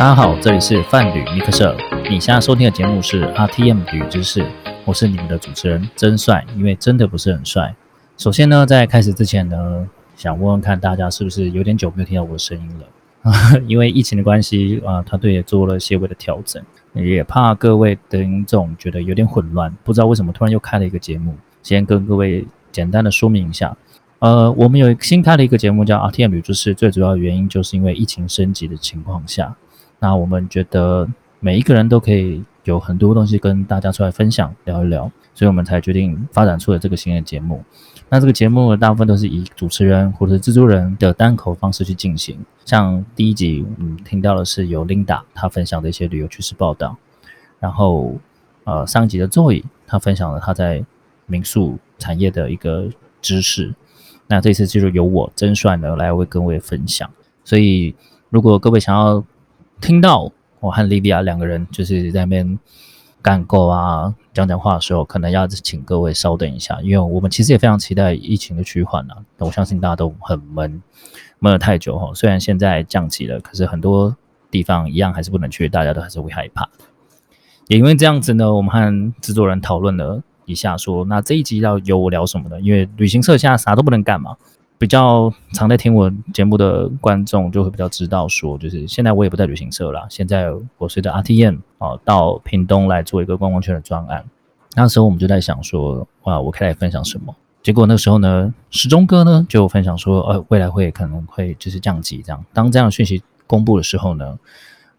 [0.00, 1.76] 大家好，这里是范旅尼克社。
[2.08, 4.42] 你现在收听的节目是 RTM 旅知识，
[4.86, 7.76] 我是你们的主持人真帅，因为真的不是很帅。
[8.16, 9.86] 首先呢，在开始之前呢，
[10.16, 13.60] 想问问看大家是不是有点久没有听到我的声音了？
[13.68, 16.62] 因为疫情的关系啊，团队也做了些微的调整，
[16.94, 21.36] 也怕各位听众觉得有点混乱，不知道为什么突然又开了一个节目。
[21.62, 23.76] 先跟各位简单的说明一下。
[24.20, 29.54] 呃，我们有新开的一个节目叫 RTM 旅知识，最主要的原因就是因为疫情升级的情况下，
[30.00, 37.62] 那我们觉得每一个人都可以有很多东西跟大家出来分享聊一聊，所以我们才决定发展出了这个新的节目。
[38.08, 46.96] 那这个节目大部分都是以主持人或者是制作人的单口方式去进行，像第一集嗯听到的是由 Linda 她分享的一些旅游趋势报道，
[47.60, 48.16] 然后
[48.64, 50.84] 呃上一集的 Joy 她分享了她在
[51.26, 52.88] 民宿产业的一个
[53.22, 53.74] 知识。
[54.26, 57.08] 那这次就是由我真帅呢来为各位分享，
[57.44, 57.94] 所以
[58.28, 59.22] 如果各位想要
[59.80, 62.58] 听到我和莉莉亚两个人就是在那边
[63.22, 69.16] 干够啊讲讲话的时候，可能要请各位稍等一下，因为我们其实也非常期待疫情的趋缓啊。
[69.38, 70.82] 我相信大家都很闷
[71.38, 74.16] 闷了太久哈，虽然现在降级了，可是很多
[74.50, 76.68] 地方一样还是不能去，大家都还是会害怕。
[77.68, 80.22] 也因为这样子呢，我们和制作人讨论了。
[80.46, 82.60] 一下说，那这一集要由我聊什么呢？
[82.60, 84.36] 因为旅行社现在啥都不能干嘛。
[84.80, 90.06] 比较常在听我节目的观众就会比较知道，说就是现在我也不在旅行社了。
[90.08, 94.24] 现在我随着 RTM 啊到屏东来做一个观光圈的专案。
[94.74, 97.36] 那时候我们就在想说，哇，我可以来分享什么？
[97.62, 102.42] 结果那时候呢，时钟哥呢就分享说，呃，未来会可能会就是降级这样。
[102.54, 104.38] 当这样的讯息公布的时候呢，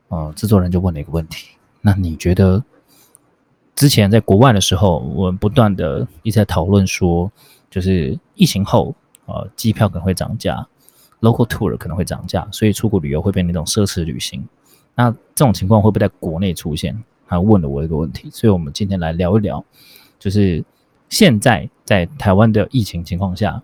[0.09, 1.47] 呃，制作人就问了一个问题：
[1.81, 2.63] 那你觉得？
[3.73, 7.31] 之前在国外的时候，我们不断的一直在讨论说，
[7.71, 8.93] 就是疫情后，
[9.25, 10.67] 呃，机票可能会涨价
[11.21, 14.47] ，local tour 可能会涨价，所以出国旅游会变成一种奢侈旅行。
[14.95, 17.01] 那这种情况会不会在国内出现？
[17.27, 19.63] 他问了我一个问题，所以我们今天来聊一聊，
[20.19, 20.63] 就是
[21.07, 23.63] 现在在台湾的疫情情况下，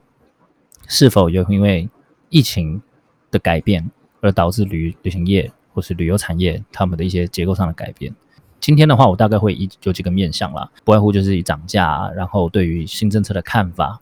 [0.88, 1.90] 是否有因为
[2.30, 2.82] 疫情
[3.30, 3.92] 的改变
[4.22, 8.16] 而导致旅旅行业或是旅游产业他们的一些结构上的改变？
[8.62, 14.02] 今天的话，我大概会以有几个面向啦，不外乎就是以涨价，然后对于新政策的看法，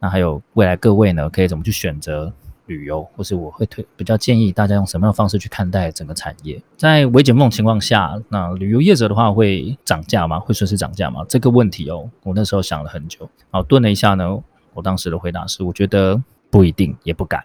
[0.00, 2.32] 那还有未来各位呢可以怎么去选择
[2.66, 6.62] 旅游，或是我会推比较建议大家用什么样的方式去看待整个产业。
[6.76, 10.38] 在微解梦情况下，那旅游业者的话会涨价吗？
[10.38, 11.24] 会顺势涨价吗？
[11.28, 17.44] 这个问题哦，我那时候想了很久，好顿了一下呢，我当时的回答是，我觉得不一定，也不敢。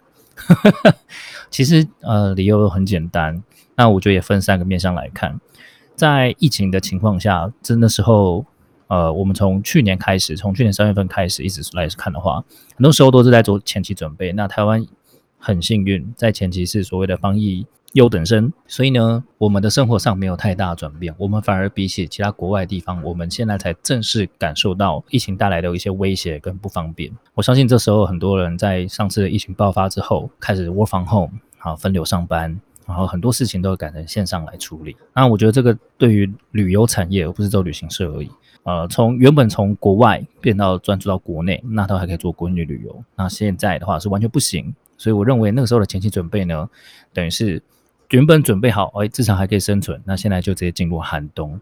[1.50, 3.42] 其实呃，理由很简单，
[3.76, 5.40] 那我觉得也分三个面向来看。
[5.96, 8.46] 在疫情的情况下，真的时候，
[8.88, 12.44] 呃，我们从去年开始，从去年三月份开始一直来看的话，
[12.76, 14.32] 很多时候都是在做前期准备。
[14.34, 14.86] 那台湾
[15.38, 21.16] 很幸运，在前期是所谓的防疫优等生，所以呢，我们的生活上没有太大转变。
[21.18, 27.12] 我们反而比起其他国外地方，我们现在才正式感受到疫情带来的一些威胁跟不方便。
[27.34, 32.60] 我相信这时候很多人在上次疫情爆发之后，开始 work from home，好分流上班。
[32.86, 34.96] 然后很多事情都改成线上来处理。
[35.14, 38.30] 那我觉得这个对于旅游产业，而不是做旅行社而已。
[38.64, 43.04] 呃，从原本从国外变到专注到国内，那都还可以做国内旅游。
[43.16, 44.74] 那现在的话是完全不行。
[44.98, 46.68] 所以我认为那个时候的前期准备呢，
[47.14, 47.62] 等于是
[48.10, 50.02] 原本准备好，哎，至少还可以生存。
[50.06, 51.60] 那现在就直接进入寒冬。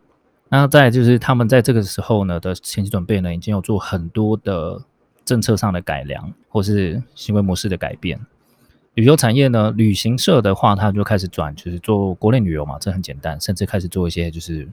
[0.49, 4.79] 那再就是他们在这个时候呢的前期准备呢，已经有做很多的
[5.25, 8.19] 政策上的改良，或是行为模式的改变。
[8.95, 14.67] 旅游产业呢，旅行社的话，它就开始转，就是做国内旅游嘛，这很简单，甚至开始做一些就是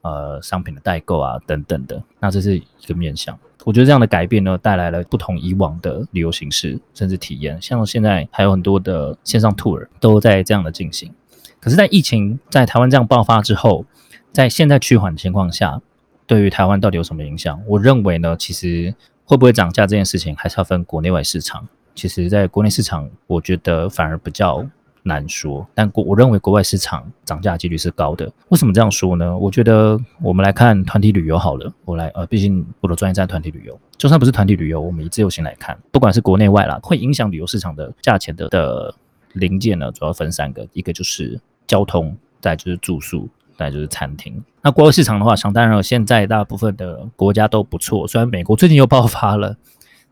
[0.00, 2.02] 呃商品的代购啊等等的。
[2.18, 7.60] 那这是一个面向，我觉得这样的改变呢，带来了不同以往的旅游形式，甚至体验。
[7.60, 11.12] 像现在还有很多的线上 tour 都在这样的进行。
[11.60, 13.84] 可是，在疫情在台湾这样爆发之后，
[14.32, 15.82] 在现在趋缓的情况下，
[16.26, 17.60] 对于台湾到底有什么影响？
[17.66, 18.94] 我认为呢，其实
[19.24, 21.68] 会不会涨价这件事情，还是要分国内外市场。
[21.98, 24.64] 其实，在国内市场，我觉得反而比较
[25.02, 25.66] 难说。
[25.74, 28.30] 但国我认为国外市场涨价几率是高的。
[28.50, 29.36] 为什么这样说呢？
[29.36, 31.72] 我觉得我们来看团体旅游好了。
[31.84, 38.94] 我来呃，毕竟我的专业在团体旅游，就算不是团体旅游，我们以自由行来看，不管是国内外啦，会影响旅游市场的价钱的的
[39.32, 44.40] 零件呢，主要分三个：一个就是交通，再就是住宿，再就是餐厅。
[44.62, 48.06] 那国外市场的话，想当然了，现在大部分的国家都不错。
[48.06, 49.56] 虽然美国最近又爆发了，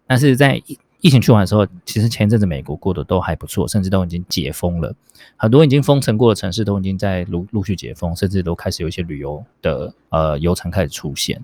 [0.09, 0.61] 但是在
[1.07, 4.93] 疫情去完的时候，其实前阵子美国过得都还不错，甚至都已经解封了。
[5.37, 11.41] 很多已经封城过的城市都已经在陆陆续解封，甚至都开始有一些旅游的呃游程开始出现。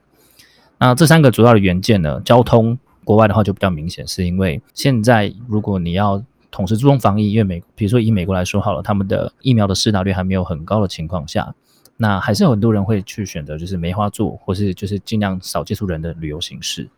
[0.79, 6.21] 那这三个主要的元件呢，交通国外的话就比较明显，是因为现在如果你要
[6.51, 11.55] 同时注重防疫，因为美，比如说以美国来说好了，他们的疫苗的施打率还没有很高的情况下，
[11.99, 16.89] 那还是有很多人会去选择就是梅花座，或是就是尽量少接触人的旅游形式。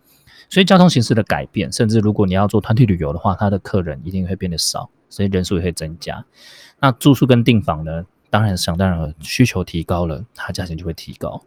[0.55, 6.25] 所以交通形式的改变，甚至如果你要做团体旅游的话，它的客人一定会变得少，所以人数也会增加。
[6.79, 11.43] 那住宿跟订房呢，当然想当然，需求提高了，它价钱就会提高。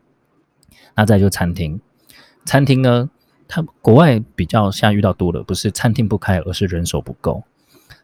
[0.93, 1.79] 那再就餐厅，
[2.43, 3.09] 餐厅呢，
[3.47, 7.45] 它国外比较现在遇到多了，不是餐厅不开，而是人手不够，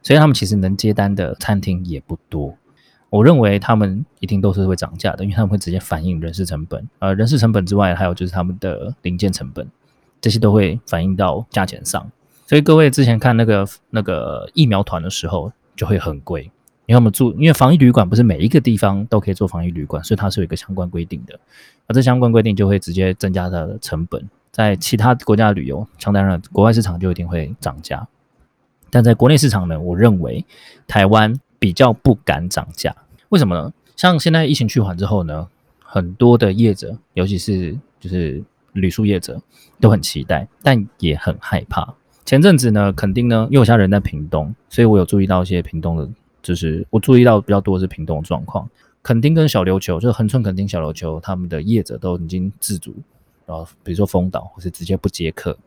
[0.01, 2.57] 所以他们其实能接单的餐厅也不多。
[3.09, 9.67] 我认为他们一定都是会涨价的，因为他们会直接反映人事成本，呃，人事成本之外，还有就是他们的零件成本。
[10.23, 12.09] 这些都会反映到价钱上，
[12.47, 16.43] 所以各位之前看那个那个疫苗团的时候就会很贵，
[16.85, 21.37] 因为我们住，因为防疫旅馆不是每一个地方都可以做防疫旅馆，所以它是有一个相关规定的，
[21.87, 24.29] 而这相关规定就会直接增加它的成本。
[24.49, 28.07] 在其他国家旅游，当然了，国外市场就一定会涨价，
[28.89, 30.45] 但在国内市场呢，我认为
[30.87, 32.95] 台湾比较不敢涨价，
[33.27, 33.73] 为什么呢？
[33.97, 35.49] 像现在疫情趋缓之后呢，
[35.83, 38.41] 很多的业者，尤其是就是。
[38.73, 39.41] 旅宿业者
[39.79, 41.95] 都很期待，但也很害怕。
[42.25, 46.09] 前阵子呢，肯定呢，因为我家人在屏东，所以我有注意到一些屏东的，
[46.41, 48.69] 就是我注意到比较多是屏东的状况。
[49.01, 52.95] 垦丁跟小琉球，就是恒春垦丁、小琉球，他们的业者都已经自主，
[53.45, 55.57] 然后比如说封岛或是直接不接客。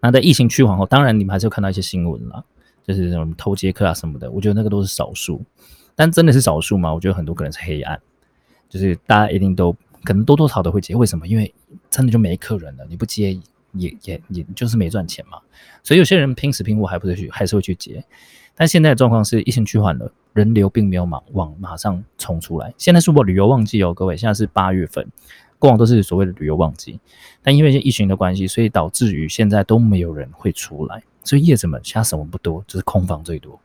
[0.00, 2.42] 那在疫情趋缓后，当然你们还是有看到一些新闻啦，
[2.84, 4.30] 就是什么偷接客啊什么的。
[4.30, 5.40] 我觉得那个都是少数，
[5.94, 6.92] 但真的是少数吗？
[6.92, 8.00] 我觉得很多可能是黑暗，
[8.68, 9.74] 就是大家一定都。
[10.08, 11.28] 可能多多少少都会接，为什么？
[11.28, 11.54] 因为
[11.90, 13.38] 真的就没客人了，你不接
[13.72, 15.38] 也也也就是没赚钱嘛。
[15.82, 18.02] 所以有些人拼死拼活还不是去，还是会去接。
[18.54, 22.72] 但现在的状况是疫情趋缓了，人流并没有马往马上冲出来。
[22.78, 25.06] 现在是我旅游旺季哦，各位，现在是八月份，
[25.58, 26.98] 过往都是所谓的旅游旺季，
[27.42, 33.60] 但因为疫情的关系，所以导致于现在都没有人会出来，所以业者们现在什么不多，就是空房最多。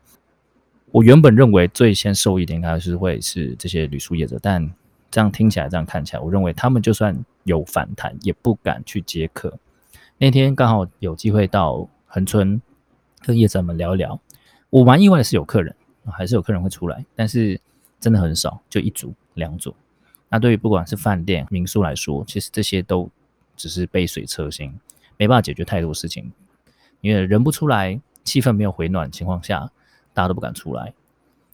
[0.91, 4.69] 我原本认为最先受益的应该是会是这些旅宿业者，但
[5.13, 9.59] 这样听起来，这样看起来，我认为他们就算有反弹，也不敢去接客。
[10.17, 12.59] 那天刚好有机会到恒春
[13.19, 14.19] 跟业者们聊一聊，
[14.71, 15.75] 我蛮意外的是有客人，
[16.11, 17.61] 还是有客人会出来，但是
[17.99, 19.75] 真的很少，就一组两组。
[20.29, 23.07] 那对于不管是饭店、民宿来说，其实这些都
[23.55, 24.73] 只是杯水车薪，
[25.15, 26.31] 没办法解决太多事情，
[27.01, 29.69] 因为人不出来，气氛没有回暖情况下，
[30.11, 30.91] 大家都不敢出来，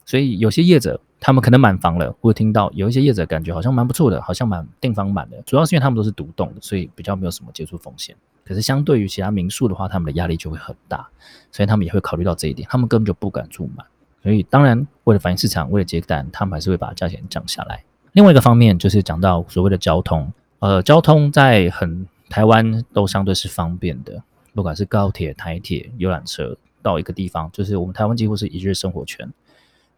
[0.10, 1.00] 所以有些业者。
[1.22, 8.16] 他们可能满房了，或听到有一些业者感觉好像蛮不错的，好像满订房满的，主要是因为他们都是独栋的，所以比较没有什么接触风险。
[8.46, 11.06] 可是相对于其他民宿的话，他们的压力就会很大，
[11.52, 13.86] 所以他们也会考虑到这一点，他们根本就不敢住满。
[14.24, 17.84] 所以当然，为了反映市场，为了接单，他们还是会把价钱降下来。
[18.14, 24.24] 另外一个方面就是讲到所谓的交通，呃，交通在很台湾都相对是方便的，
[24.54, 29.30] 不管是高铁、台铁、游览车到一个地方，就是我们台湾几乎是一日生活圈。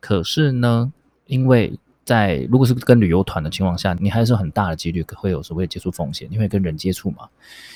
[0.01, 0.91] 可是呢？
[1.27, 7.29] 因为在如果是跟旅游团的情况下，你还是很大的几率会有所谓接触风险，因为跟人接触嘛。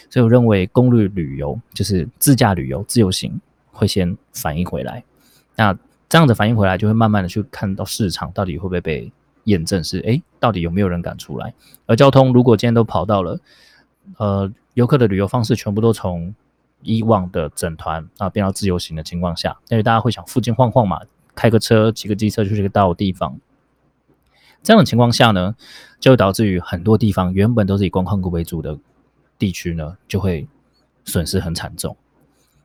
[0.09, 3.39] 所以我认为公路旅游就是自驾旅游、自由行
[3.71, 5.01] 会先反应回来。
[5.55, 5.77] 那
[6.09, 9.09] 这样子反应回来，就会慢慢的去看到市场到底会不会被
[9.45, 11.53] 验证是，哎，到底有没有人敢出来？
[11.85, 13.39] 而交通如果今天都跑到了，
[14.17, 16.35] 呃，游客的旅游方式全部都从
[16.81, 20.99] 以往的整团啊变到自由行的情况下，因为大家会想附近晃晃嘛，
[21.35, 23.39] 开个车、骑个机车去一个到的地方。
[24.63, 25.55] 这样的情况下呢，
[25.99, 28.79] 就导致于很多地方原本都是以观光客为主的
[29.37, 30.47] 地区呢，就会
[31.03, 31.95] 损失很惨重。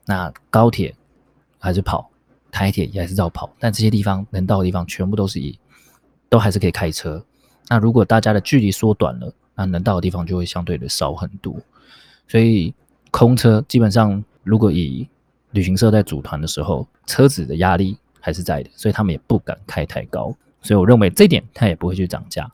[0.07, 0.95] 那高铁
[1.59, 2.11] 还是跑，
[2.50, 5.59] 台铁也还是照跑，但这些地方能到的地方全部都是以
[6.31, 7.23] 都还是可以开车。
[7.69, 11.55] 那如果大家的距离缩短了，那能到的地方就会相对的少很多。
[12.27, 12.75] 所以
[13.11, 15.07] 空车基本上，如果以
[15.50, 20.35] 旅行社在组团的时候，车子的压力还是在的，所以他们也不敢开太高。
[20.62, 22.50] 所以我认为这一点他也不会去涨价。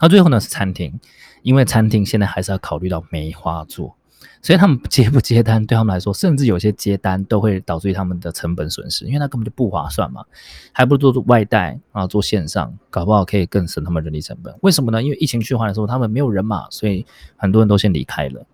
[0.00, 0.98] 那最后呢是餐厅，
[1.42, 3.96] 因为餐厅现在还是要考虑到梅花座，
[4.42, 10.24] 所以他们接不接单对他们来说，甚至有些接单都会导致于他们的成本损失，因为它根本就不划算嘛，
[10.72, 14.54] 还不如做外带啊，做线上，搞不好可以更省他们人力成本。
[14.62, 15.02] 为什么呢？
[15.02, 17.04] 因为疫情循环的时候，他们没有人嘛，所以
[17.36, 18.44] 很多人都先离开了。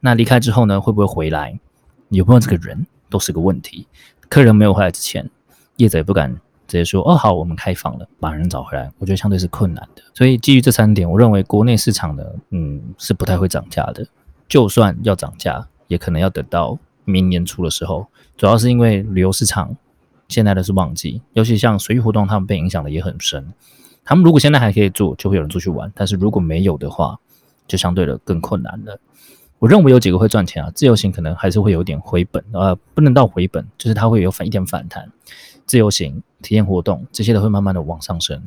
[0.00, 1.58] 那离开之后呢，会不会回来？
[2.10, 3.86] 有没有这个人都是个问题。
[4.28, 5.30] 客人没有回来之前，
[5.76, 6.34] 业者也不敢。
[6.66, 10.02] 直接说哦好，我们开放了，把人找回来，我觉得相对是困难的。
[10.14, 14.04] 所以基于这三点，我认为国内市场呢，嗯，是不太会涨价的。
[14.48, 18.06] 就算要涨价，也可能要等到明年初的时候。
[18.38, 19.76] 主要是因为旅游市场
[20.26, 23.52] 现在的是旺季，尤其像水域活动，他们被影响的也很深。
[24.02, 27.18] 他们如果现在还可以做，就会有人出去玩；但是如果没有的话，
[27.68, 28.98] 就相对的更困难了。
[29.58, 35.10] 我认为有几个会赚钱啊，自由行可能还是会有点回本，呃，不能到回本，就是它会有反一点反弹。
[35.64, 38.42] 自由行、体验活动这些都会慢慢的往上升。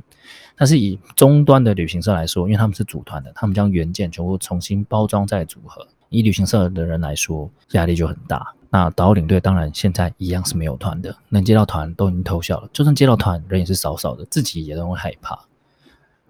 [0.55, 5.87] 但是以终端的旅行社来说，因为他们是组团的，他们将原件全部重新包装再组合。
[6.09, 8.53] 以旅行社的人来说，压力就很大。
[8.69, 15.39] 那导领队当然现在一样是没有团的，能接到团都已经偷笑了，就算接到团，人也是少少的，自己也都会害怕。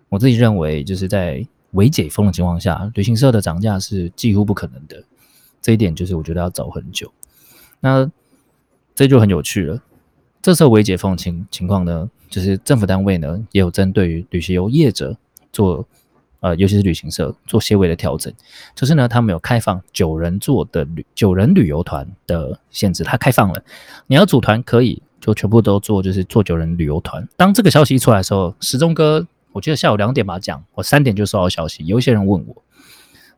[0.10, 1.46] 我自己认为，就是在
[1.78, 5.04] 未解封的情况下，旅行社的涨价是几乎不可能的。
[5.62, 7.12] 这一点就是我觉得要走很久。
[7.80, 8.10] 那
[8.96, 9.80] 这就很有趣了。
[10.42, 15.16] 这时候未解封情情况呢，就是政府单位呢也有针对于旅游业者
[15.54, 15.86] 做，
[16.40, 18.34] 呃，尤其是旅行社做些微的调整。
[18.74, 23.64] 就是呢，他们有开放九人座的旅九人旅游团的限制，它开放了，
[24.08, 27.28] 你要组团可以，就全部都做，就是做九人旅游团。
[27.38, 29.28] 当这个消息一出来的时候，时钟哥。
[29.58, 32.56] 我记得下午两点吧讲，我三点就收到消息，有一些人问我，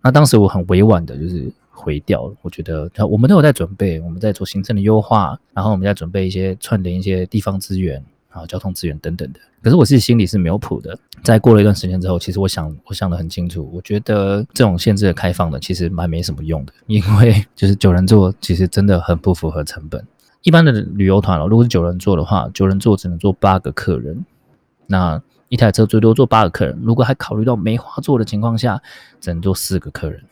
[0.03, 2.35] 那当时我很委婉的，就是回掉了。
[2.41, 9.39] 我觉得我们都有在准备，我们在做行政的优化，然后我们在准备一些串联一些地方资源啊、交通资源等等的。
[9.63, 10.99] 可是我自己心里是没有谱的。
[11.23, 20.05] 在过了一段时间之后，其实我想，我想的很清楚，我觉得这种限制的开放的，其实蛮没什么用的，因为 就是九人座其实真的很不符合成本。
[20.41, 24.25] 一般的旅游团哦，如果是九人座的话，九人座只能坐八个客人，
[24.85, 25.21] 那。
[25.49, 28.81] 一台车最多坐八个客人，如果还考虑到梅花座的情况下，
[29.19, 30.23] 只能坐四个客人。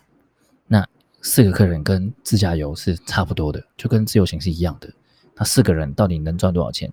[0.67, 0.87] 那
[1.21, 4.93] 四个客人跟自驾游是差不多的，就跟自由行是一样的。
[5.35, 6.91] 那四个人到底能赚多少钱？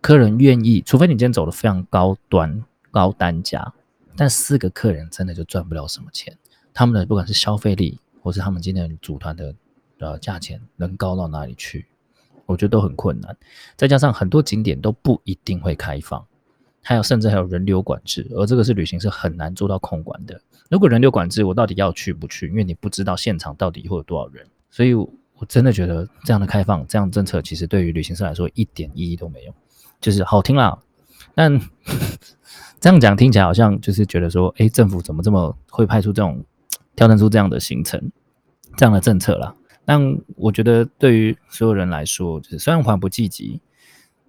[0.00, 3.72] 客人愿意，除非你今天走的非常高端、高单价，
[4.16, 6.36] 但四个客人真的就赚不了什么钱。
[6.72, 9.54] 他们的不管是消费力，或是他们今天组团的
[9.98, 11.86] 呃价钱能高到哪里去？
[12.46, 13.36] 我觉得都很困难。
[13.76, 16.24] 再加上很多景点都不一定会开放。
[16.88, 20.40] 还有，甚至还有人流管制，而这个是旅行社很难做到控管的。
[20.70, 22.48] 如果人流管制，我到底要去不去？
[22.48, 25.10] 因为你不知道现场到底会有多少人，所以我
[25.46, 29.52] 真的觉得这样的开放、这样政策，其实对于旅行社来说一点意义都没有。
[30.00, 30.78] 就是好听啦，
[31.34, 31.60] 但
[32.80, 36.42] 这样讲听起来好像就是觉得说，哎，政府怎么这么会派出这种
[36.96, 38.10] 调整出这样的行程、
[38.78, 39.54] 这样的政策啦？
[39.84, 40.00] 但
[40.36, 43.60] 我觉得对于所有人来说，就是虽然缓不积极，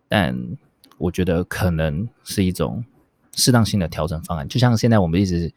[0.10, 0.38] 但。
[1.00, 2.84] 我觉得可能是一种
[3.34, 5.52] 适当性的调整方案，就像现在我们一直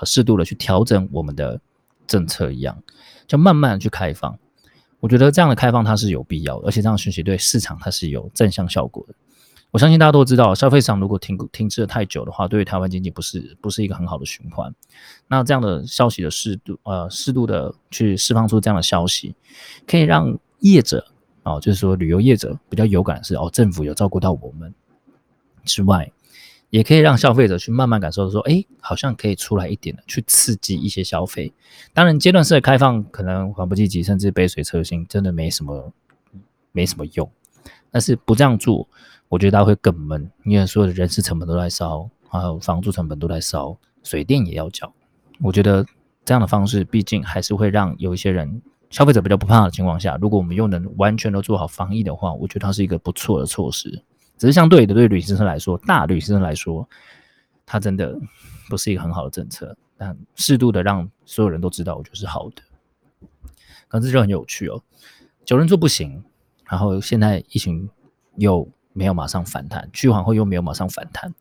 [0.00, 1.60] 呃适度的去调整我们的
[2.06, 2.82] 政策一样，
[3.26, 4.36] 就慢慢去开放。
[5.00, 9.14] 我觉得这样的开放它是有必要的，而且这样讯息对市场它是有正向效果的。
[9.70, 14.74] 我相信大家都知道，消费市场如果停停滞的太久的话，对于台湾经济不是不是一个很好的循环。
[15.28, 19.34] 那这样的消息的适度呃适度的去释放出这样的消息，
[19.86, 21.06] 可以让业者。
[21.44, 24.74] 哦，就是说旅游业者比较有感是哦，政府有照顾到我们
[25.64, 26.10] 之外，
[26.70, 31.52] 也可以让消费者去慢慢感受说，哎，好像可以出来一点的，去刺激一些消费。
[31.92, 35.92] 当然，阶段式的开放可能缓不积极，甚至杯水车薪，真的没什么
[36.72, 37.30] 没什么用。
[37.90, 38.88] 但是不这样做，
[39.28, 44.90] 我觉得大家会更闷，因为所有的人事成本都在烧，还有房租成本都在烧，水电也要交。
[45.40, 45.84] 我觉得
[46.24, 48.62] 这样的方式，毕竟还是会让有一些人。
[48.94, 53.90] 消费者比较不怕的情况下，如果我们又能完全都做好防疫的话，我觉得它是一个不错的措施。
[54.38, 56.88] 只是相对的，对旅行社来说，大旅行社来说，
[57.66, 58.16] 它真的
[58.70, 59.76] 不是一个很好的政策。
[59.96, 62.62] 但适度的让所有人都知道，我觉得是好的。
[63.88, 64.80] 可是就很有趣哦，
[65.44, 66.22] 九人座不行，
[66.70, 67.90] 然后现在疫情
[68.36, 71.34] 又没有马上反弹，去缓后又没有马上反弹。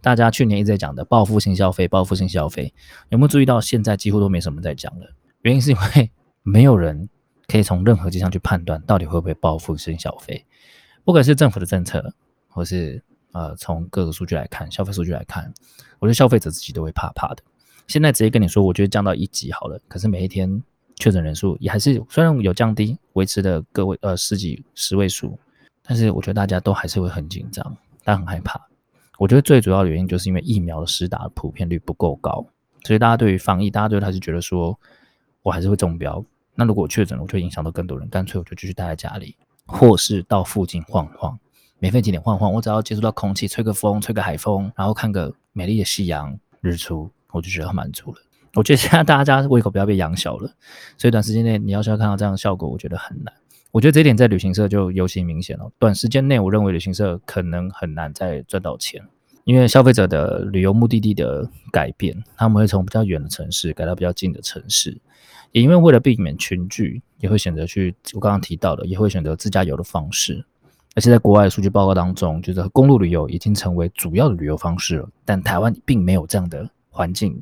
[0.00, 2.72] 大家去年一直在讲的报复性消费，报复性消费，
[3.08, 5.08] 有没有注意到现在几乎都没什么在讲了？
[5.42, 6.12] 原因是因为。
[6.50, 7.08] 没有人
[7.46, 10.44] 可以从任何迹象去判断到底会不会报复性消费，
[11.04, 12.12] 不管是政府的政策，
[12.48, 15.52] 或是呃从各个数据来看，消费数据来看，
[16.00, 17.42] 我觉得消费者自己都会怕怕的。
[17.86, 20.60] 现在直接跟你说，我觉得降到一级好了，可是每一天
[20.96, 25.38] 确诊人数也还是虽然有降低，维持的个位呃十几十位数，
[25.84, 27.64] 但是我觉得大家都还是会很紧张，
[28.02, 28.60] 大家很害怕。
[29.18, 32.44] 我觉得最主要的原因就是因为疫苗的施打普遍率不够高，
[32.84, 34.76] 所以大家对于防疫，大家对他是觉得说。
[35.42, 36.22] 我还是会中标。
[36.60, 41.38] 那如果确诊了，我就影响到更多人，干脆我就继续待在家里，或是到附近晃晃，
[41.78, 42.52] 免费景点晃晃。
[42.52, 48.18] 我只要接触到空气，吹个风，吹个海风，然后看个美丽的夕阳日出，我就觉得很满足了。
[48.56, 50.52] 我觉得现在大家胃口不要被养小了，
[50.98, 53.32] 所以短时间内你要是要看到这样的效果，我觉得很难。
[53.70, 55.70] 我觉得这一点在旅行社就尤其明显了。
[55.78, 59.02] 短时间内，我认为旅行社可能很难再赚到钱。
[59.44, 64.96] 因为消费者的旅游目的地的改变，他们会从比较远的城市改到比较近的城市，
[65.52, 70.44] 也因为为了避免群聚，也会选择去我刚刚提到的，也会选择自驾游的方式。
[70.96, 75.08] 而且在国外的数据报告当中，就是公路旅游已经成为主要的旅游方式了。
[75.24, 77.40] 但台湾并没有这样的环境，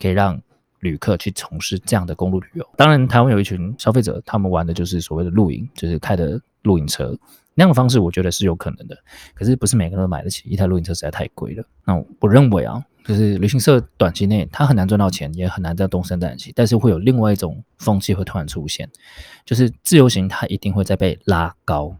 [0.00, 0.40] 可以让
[0.80, 2.68] 旅客去从事这样的公路旅游。
[2.76, 7.16] 当然，台湾有一群消费者，他们玩的就是所谓的露营，就是开的露营车
[7.58, 8.96] 那样的方式，我觉得是有可能的。
[9.34, 11.64] 可是不是每个人都买得起，一台露营车实在太贵了。
[11.84, 18.88] 那我认为啊，就是旅行社短期内它很难赚到钱，也很难在东山再起，但是会有另外一种风气会突然出现，
[19.44, 21.96] 就是自由行它一定会再被拉高。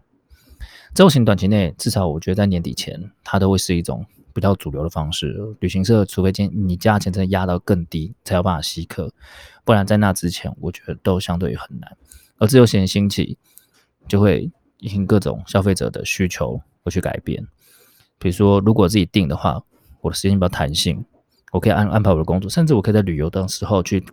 [0.93, 4.05] 自由行短期内至少我觉得在年底前，它都会是一种。
[4.31, 9.11] 比较主流的方式，旅行社除非今你价钱真的压到更低，才有办法吸客，
[9.65, 11.97] 不然在那之前，我觉得都相对于很难。
[12.37, 13.37] 而自由行兴起，
[14.07, 14.49] 就会
[14.79, 17.45] 因各种消费者的需求会去改变。
[18.17, 19.61] 比如说，如果自己定的话，
[20.01, 21.03] 我的时间比较弹性，
[21.51, 24.03] 我可以安安排我的工作，甚至我可以在旅游的时候去，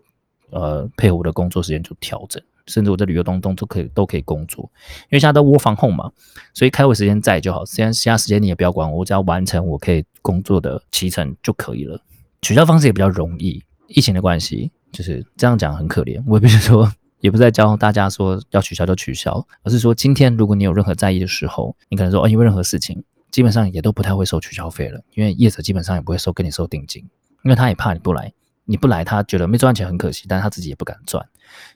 [0.50, 2.42] 呃，配合我的工作时间做调整。
[2.66, 4.68] 甚至我在旅游当中都可以都可以工作，
[5.04, 6.10] 因为现在都窝房 home 嘛，
[6.52, 12.00] 所以开会时间在就好，时间其他时间你也不要管我，我只要完成我可以工作的期程就可以了。
[12.42, 16.20] 取消方式也比较容易，疫情的关系就是这样讲很可怜。
[16.26, 27.02] 我必须说，也不是在教大家说要取消就取消，而是说今天如果你有任何在意的时候，你可能说哦，因为任何事情基本上也都不太会收取消费了，因为业者基本上也不会收跟你收定金，
[27.44, 28.32] 因为他也怕你不来。
[28.68, 31.24] 你不来，他觉得没赚钱很可惜，但是他自己也不敢赚，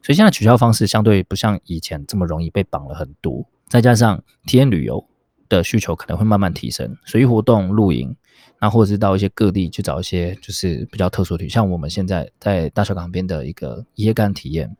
[0.03, 3.47] 所以现在取消方式相对不像以前这么容易被绑了很多。
[3.69, 5.07] 再加上体验旅游
[5.49, 8.17] 的需求可能会慢慢提升，随意活动、露营，
[8.61, 14.77] 那或者是到一些各地去找一些就是比较特殊的，像我们现在在大小港边的一个椰干体验，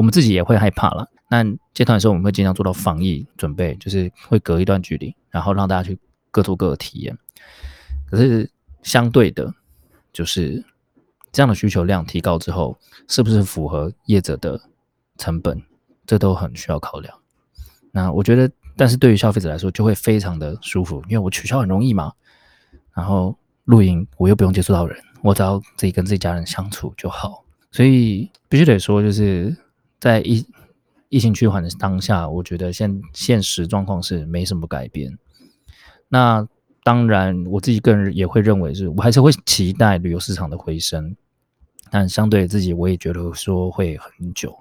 [0.00, 1.06] 我们自己也会害怕了。
[1.28, 5.98] 那接团的时候，我们会尽量做到防疫准备，就是会隔一段距离，然后让大家去
[6.30, 7.18] 各做各的体验。
[8.10, 8.50] 可是
[8.82, 9.52] 相对的，
[10.12, 10.64] 就是。
[11.32, 12.76] 这样的需求量提高之后，
[13.06, 14.60] 是不是符合业者的
[15.16, 15.62] 成本？
[16.04, 17.16] 这都很需要考量。
[17.92, 22.12] 那我觉得，但是对于消费者来说，就会非常的舒服，因为我取消很容易嘛。
[22.92, 27.44] 然后露营我又不用接触到人，我只要自己跟自己家人相处就好。
[27.70, 29.56] 所以必须得说，就是
[30.00, 30.44] 在疫
[31.10, 35.18] 疫情趋缓的当下，我觉得现现实状况是没什么改变。
[36.08, 36.48] 那
[36.82, 41.14] 当然，我自己个人也会认为，是我还是会期待旅游市场的回升，
[41.90, 44.56] 但相对自己，我也觉得说会很久。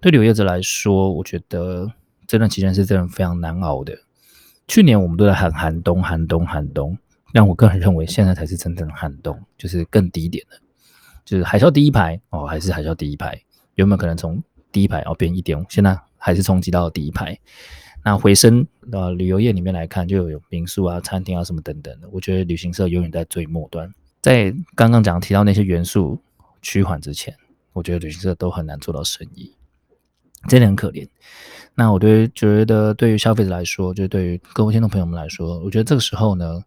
[0.00, 1.92] 对旅游业者来说，我觉得
[2.26, 3.96] 这段期间是真的非常难熬的。
[4.66, 6.98] 去年我们都在喊寒冬、寒冬、寒冬，
[7.32, 10.58] 但我个人认为现在才是真正的寒冬，就是更低点的，
[11.24, 13.40] 就是海啸第一排哦，还是海啸第一排，
[13.74, 15.64] 有没有可能从第一排哦变一点五？
[15.68, 17.38] 现在还是冲击到第一排。
[18.04, 22.08] 那回升呃旅游业里面来看，就有民宿啊、餐厅啊什么等等的。
[22.12, 26.20] 我觉得旅行社永远在最末端，在刚刚讲提到那些元素
[26.60, 27.34] 趋缓之前，
[27.72, 29.54] 我觉得旅行社都很难做到生意，
[30.48, 31.08] 真的很可怜。
[31.74, 36.62] 那我对觉得对于消费者来说，就对于各位听众朋友们来说，我觉得这个时候呢，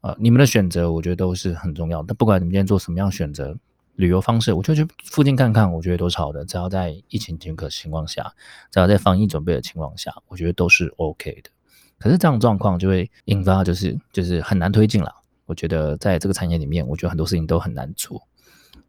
[0.00, 2.12] 呃，你们的选择我觉得都是很重要的。
[2.14, 3.56] 不管你们今天做什么样选择。
[3.98, 6.44] 旅游方式，我就去附近看看，我觉得都是好的。
[6.44, 8.32] 只要在疫情许可情况下，
[8.70, 11.50] 只要在防疫准备的情况下，我觉得都是 OK 的。
[11.98, 15.12] 可是这样状况就会引发，就是就是很难推进了。
[15.46, 18.22] 我觉得在这个产业里面，我觉得很多事情都很难做。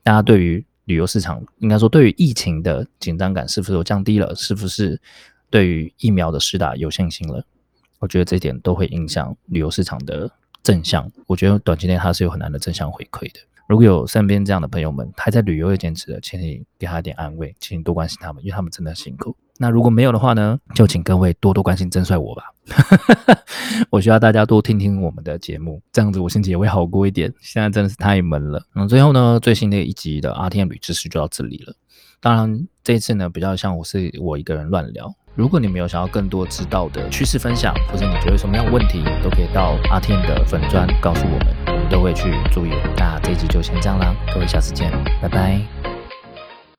[0.04, 4.36] 大家对于旅游市场，应该说对于疫情的紧张感是不是都降低了？
[4.36, 5.02] 是不是
[5.50, 7.44] 对于疫苗的施打有信心了？
[7.98, 10.30] 我觉得这点都会影响旅游市场的
[10.62, 11.12] 正向。
[11.26, 13.40] 我觉得短期内它是有很难的正向回馈的。
[13.70, 19.38] 如果有身边这样的朋友们还在旅游业坚持的，请你给他一点安慰，请你多关心他们，因为他们真的辛苦。
[19.60, 22.46] 那如果没有的话呢，就请各位多多关心真帅我吧。
[23.92, 27.32] 我需要大家多听听我们的节目，这样子我心情也会好过一点。
[27.42, 28.60] 现在真的是太闷了。
[28.74, 31.76] 那最后呢，最新的一集的阿天旅知识就到这里了。
[32.20, 35.14] 当然，这一次呢比较像我是我一个人乱聊。
[35.36, 41.79] 如果你们有想要更多知道的趋势分享，或者你觉得什么样的问题，都可以到阿天的粉砖告诉我们。
[41.90, 42.72] 都会去注意。
[42.98, 45.89] 那这一集就先这样啦，各位下次见，拜拜。